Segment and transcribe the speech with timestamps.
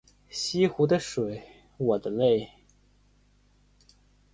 [0.31, 1.47] 西湖的水
[1.77, 2.49] 我的泪